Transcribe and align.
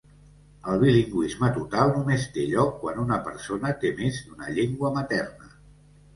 El 0.69 0.79
bilingüisme 0.83 1.49
total 1.57 1.93
només 1.97 2.25
té 2.39 2.47
lloc 2.55 2.73
quan 2.85 3.03
una 3.05 3.21
persona 3.29 3.75
té 3.85 3.93
més 4.01 4.19
d'una 4.25 4.51
llengua 4.59 4.93
materna. 4.99 5.55